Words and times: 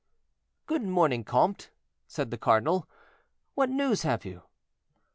"Good 0.65 0.81
morning, 0.81 1.23
comte," 1.23 1.69
said 2.07 2.31
the 2.31 2.37
cardinal; 2.39 2.89
"what 3.53 3.69
news 3.69 4.01
have 4.01 4.25
you?" 4.25 4.41